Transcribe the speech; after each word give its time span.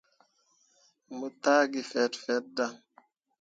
Mo 1.17 1.27
taa 1.43 1.63
gi 1.71 1.81
fet 1.91 2.13
fet 2.23 2.43
dan. 2.55 2.73